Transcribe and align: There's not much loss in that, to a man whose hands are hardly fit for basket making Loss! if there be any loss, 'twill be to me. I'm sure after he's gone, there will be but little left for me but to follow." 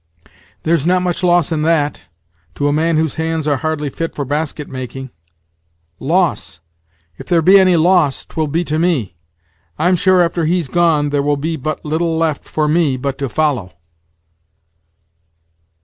There's 0.63 0.87
not 0.87 1.03
much 1.03 1.23
loss 1.23 1.51
in 1.51 1.61
that, 1.61 2.05
to 2.55 2.67
a 2.67 2.73
man 2.73 2.97
whose 2.97 3.13
hands 3.21 3.47
are 3.47 3.57
hardly 3.57 3.91
fit 3.91 4.15
for 4.15 4.25
basket 4.25 4.67
making 4.67 5.11
Loss! 5.99 6.59
if 7.19 7.27
there 7.27 7.39
be 7.43 7.59
any 7.59 7.77
loss, 7.77 8.25
'twill 8.25 8.47
be 8.47 8.63
to 8.63 8.79
me. 8.79 9.15
I'm 9.77 9.95
sure 9.95 10.23
after 10.23 10.45
he's 10.45 10.67
gone, 10.69 11.11
there 11.11 11.21
will 11.21 11.37
be 11.37 11.55
but 11.55 11.85
little 11.85 12.17
left 12.17 12.45
for 12.45 12.67
me 12.67 12.97
but 12.97 13.19
to 13.19 13.29
follow." 13.29 13.73